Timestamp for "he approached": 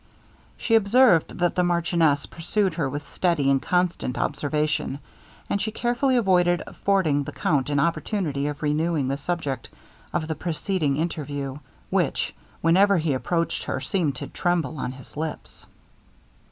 12.97-13.65